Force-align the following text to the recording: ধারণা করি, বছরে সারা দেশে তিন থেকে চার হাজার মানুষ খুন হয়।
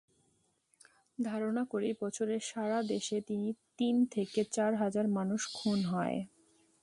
ধারণা 1.19 1.63
করি, 1.63 1.89
বছরে 2.01 2.35
সারা 2.49 2.79
দেশে 2.83 3.17
তিন 3.79 3.95
থেকে 4.11 4.41
চার 4.55 4.71
হাজার 4.75 5.05
মানুষ 5.17 5.41
খুন 5.53 5.79
হয়। 5.85 6.17